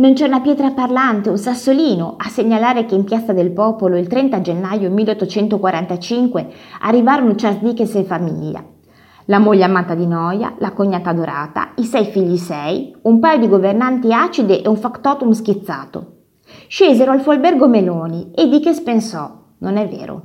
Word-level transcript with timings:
Non 0.00 0.14
c'è 0.14 0.26
una 0.26 0.40
pietra 0.40 0.70
parlante, 0.70 1.28
un 1.28 1.36
sassolino, 1.36 2.14
a 2.16 2.30
segnalare 2.30 2.86
che 2.86 2.94
in 2.94 3.04
Piazza 3.04 3.34
del 3.34 3.50
Popolo 3.50 3.98
il 3.98 4.06
30 4.06 4.40
gennaio 4.40 4.88
1845 4.88 6.48
arrivarono 6.80 7.34
Charles 7.36 7.60
Dickens 7.60 7.94
e 7.96 8.04
famiglia. 8.04 8.64
La 9.26 9.38
moglie 9.38 9.64
amata 9.64 9.94
di 9.94 10.06
noia, 10.06 10.54
la 10.56 10.72
cognata 10.72 11.12
dorata, 11.12 11.72
i 11.76 11.84
sei 11.84 12.06
figli 12.06 12.38
sei, 12.38 12.96
un 13.02 13.20
paio 13.20 13.40
di 13.40 13.48
governanti 13.48 14.10
acide 14.10 14.62
e 14.62 14.68
un 14.70 14.76
factotum 14.78 15.32
schizzato. 15.32 16.12
Scesero 16.66 17.12
al 17.12 17.20
Folbergo 17.20 17.68
Meloni 17.68 18.30
e 18.34 18.48
Dickens 18.48 18.80
pensò, 18.80 19.30
non 19.58 19.76
è 19.76 19.86
vero, 19.86 20.22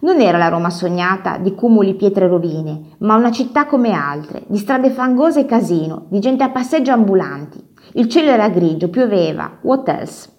non 0.00 0.20
era 0.20 0.36
la 0.36 0.48
Roma 0.48 0.70
sognata 0.70 1.38
di 1.38 1.54
cumuli 1.54 1.94
pietre 1.94 2.26
rovine, 2.26 2.96
ma 2.98 3.14
una 3.14 3.30
città 3.30 3.66
come 3.66 3.92
altre, 3.92 4.42
di 4.48 4.58
strade 4.58 4.90
fangose 4.90 5.42
e 5.42 5.46
casino, 5.46 6.06
di 6.08 6.18
gente 6.18 6.42
a 6.42 6.50
passeggio 6.50 6.90
ambulanti. 6.90 7.70
Il 7.94 8.08
cielo 8.08 8.30
era 8.30 8.48
grigio, 8.48 8.88
pioveva. 8.88 9.58
What 9.60 9.86
else? 9.88 10.30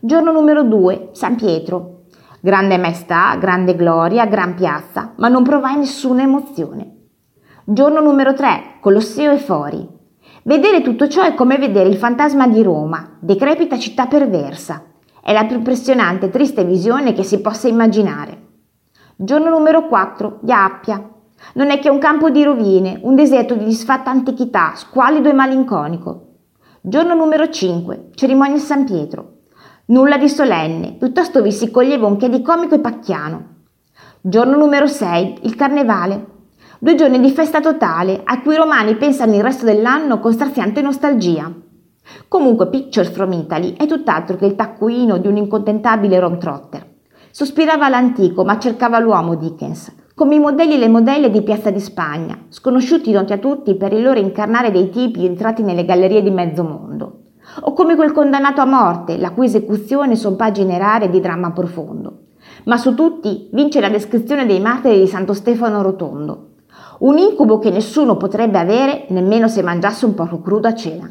Giorno 0.00 0.32
numero 0.32 0.64
2, 0.64 1.10
San 1.12 1.36
Pietro. 1.36 2.06
Grande 2.40 2.76
maestà, 2.76 3.36
grande 3.36 3.76
gloria, 3.76 4.26
gran 4.26 4.56
piazza, 4.56 5.12
ma 5.18 5.28
non 5.28 5.44
provai 5.44 5.76
nessuna 5.76 6.22
emozione. 6.22 6.96
Giorno 7.64 8.00
numero 8.00 8.34
3, 8.34 8.78
Colosseo 8.80 9.30
e 9.30 9.38
Fori. 9.38 9.88
Vedere 10.42 10.82
tutto 10.82 11.06
ciò 11.06 11.22
è 11.22 11.34
come 11.34 11.56
vedere 11.56 11.88
il 11.88 11.96
fantasma 11.96 12.48
di 12.48 12.64
Roma, 12.64 13.16
decrepita 13.20 13.78
città 13.78 14.06
perversa. 14.06 14.82
È 15.22 15.32
la 15.32 15.44
più 15.44 15.58
impressionante 15.58 16.26
e 16.26 16.30
triste 16.30 16.64
visione 16.64 17.12
che 17.12 17.22
si 17.22 17.40
possa 17.40 17.68
immaginare. 17.68 18.46
Giorno 19.14 19.50
numero 19.50 19.86
4, 19.86 20.40
Iappia. 20.44 21.10
Non 21.54 21.70
è 21.70 21.78
che 21.78 21.88
un 21.88 21.98
campo 21.98 22.28
di 22.28 22.42
rovine, 22.42 22.98
un 23.02 23.14
deserto 23.14 23.54
di 23.54 23.66
disfatta 23.66 24.10
antichità, 24.10 24.72
squallido 24.74 25.28
e 25.28 25.32
malinconico. 25.32 26.26
Giorno 26.84 27.14
numero 27.14 27.48
5, 27.48 28.08
cerimonia 28.16 28.58
San 28.58 28.84
Pietro. 28.84 29.34
Nulla 29.84 30.18
di 30.18 30.28
solenne, 30.28 30.96
piuttosto 30.98 31.40
vi 31.40 31.52
si 31.52 31.70
coglieva 31.70 32.08
un 32.08 32.16
che 32.16 32.28
di 32.28 32.42
comico 32.42 32.74
e 32.74 32.80
pacchiano. 32.80 33.44
Giorno 34.20 34.56
numero 34.56 34.88
6, 34.88 35.42
il 35.42 35.54
carnevale. 35.54 36.26
Due 36.80 36.96
giorni 36.96 37.20
di 37.20 37.30
festa 37.30 37.60
totale, 37.60 38.22
a 38.24 38.40
cui 38.40 38.54
i 38.54 38.56
romani 38.56 38.96
pensano 38.96 39.36
il 39.36 39.44
resto 39.44 39.64
dell'anno 39.64 40.18
con 40.18 40.32
straziante 40.32 40.82
nostalgia. 40.82 41.52
Comunque 42.26 42.66
Pictures 42.66 43.10
from 43.10 43.30
Italy 43.30 43.76
è 43.76 43.86
tutt'altro 43.86 44.34
che 44.34 44.46
il 44.46 44.56
taccuino 44.56 45.18
di 45.18 45.28
un 45.28 45.36
incontentabile 45.36 46.18
Rom 46.18 46.40
Trotter. 46.40 46.84
Sospirava 47.30 47.88
l'antico, 47.88 48.42
ma 48.44 48.58
cercava 48.58 48.98
l'uomo 48.98 49.36
Dickens, 49.36 49.94
come 50.14 50.34
i 50.34 50.38
modelli 50.38 50.74
e 50.74 50.78
le 50.78 50.88
modelle 50.88 51.30
di 51.30 51.42
Piazza 51.42 51.70
di 51.70 51.80
Spagna, 51.80 52.38
sconosciuti 52.48 53.10
noti 53.12 53.32
a 53.32 53.38
tutti 53.38 53.74
per 53.76 53.92
il 53.94 54.02
loro 54.02 54.18
incarnare 54.18 54.70
dei 54.70 54.90
tipi 54.90 55.24
entrati 55.24 55.62
nelle 55.62 55.86
gallerie 55.86 56.22
di 56.22 56.30
mezzo 56.30 56.62
mondo. 56.62 57.20
O 57.62 57.72
come 57.72 57.96
quel 57.96 58.12
condannato 58.12 58.60
a 58.60 58.66
morte, 58.66 59.16
la 59.16 59.30
cui 59.30 59.46
esecuzione 59.46 60.14
son 60.16 60.36
pagine 60.36 60.76
rare 60.76 61.08
di 61.08 61.18
dramma 61.18 61.52
profondo. 61.52 62.18
Ma 62.64 62.76
su 62.76 62.94
tutti 62.94 63.48
vince 63.52 63.80
la 63.80 63.88
descrizione 63.88 64.44
dei 64.46 64.60
martiri 64.60 65.00
di 65.00 65.06
Santo 65.06 65.32
Stefano 65.32 65.80
Rotondo. 65.80 66.48
Un 67.00 67.18
incubo 67.18 67.58
che 67.58 67.70
nessuno 67.70 68.16
potrebbe 68.16 68.58
avere 68.58 69.06
nemmeno 69.08 69.48
se 69.48 69.62
mangiasse 69.62 70.04
un 70.04 70.14
porco 70.14 70.40
crudo 70.40 70.68
a 70.68 70.74
cena. 70.74 71.10